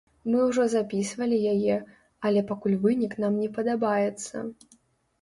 Мы 0.29 0.37
ўжо 0.45 0.63
запісвалі 0.73 1.37
яе, 1.53 1.77
але 2.31 2.45
пакуль 2.55 2.81
вынік 2.89 3.17
нам 3.23 3.33
не 3.47 3.55
падабаецца. 3.59 4.35